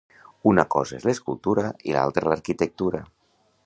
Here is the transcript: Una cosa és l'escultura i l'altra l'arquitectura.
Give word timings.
Una 0.51 0.63
cosa 0.75 0.95
és 1.01 1.05
l'escultura 1.09 1.67
i 1.91 1.95
l'altra 1.99 2.29
l'arquitectura. 2.33 3.09